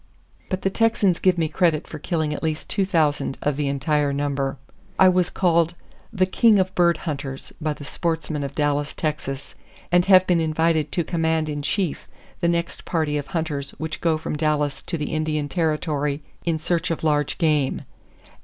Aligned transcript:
But 0.49 0.63
the 0.63 0.71
Texans 0.71 1.19
give 1.19 1.37
me 1.37 1.47
credit 1.47 1.85
for 1.85 1.99
killing 1.99 2.33
at 2.33 2.41
least 2.41 2.71
2,000 2.71 3.37
of 3.43 3.55
the 3.55 3.67
entire 3.67 4.11
number. 4.11 4.57
I 4.97 5.07
was 5.09 5.29
called 5.29 5.75
'the 6.11 6.25
king 6.25 6.57
of 6.57 6.73
bird 6.73 6.97
hunters' 7.05 7.53
by 7.61 7.73
the 7.73 7.83
sportsmen 7.85 8.43
of 8.43 8.55
Dallas, 8.55 8.95
Texas, 8.95 9.53
and 9.91 10.05
have 10.05 10.25
been 10.25 10.41
invited 10.41 10.91
to 10.93 11.03
command 11.03 11.49
in 11.49 11.61
chief 11.61 12.07
the 12.39 12.47
next 12.49 12.83
party 12.83 13.15
of 13.15 13.27
hunters 13.27 13.75
which 13.77 14.01
go 14.01 14.17
from 14.17 14.35
Dallas 14.35 14.81
to 14.81 14.97
the 14.97 15.13
Indian 15.13 15.47
Territory 15.47 16.23
in 16.45 16.57
search 16.57 16.89
of 16.89 17.03
large 17.03 17.37
game. 17.37 17.83